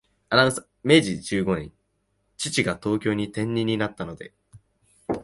[0.83, 1.71] 明治十五年、
[2.35, 4.33] 父が東京に転任になったので、